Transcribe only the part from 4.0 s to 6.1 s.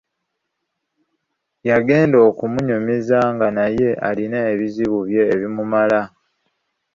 alina ebizibu bye ebimumala.